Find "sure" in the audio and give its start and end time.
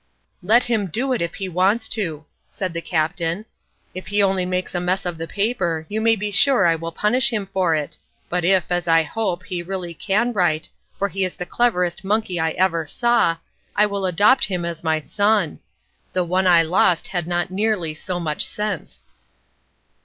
6.31-6.65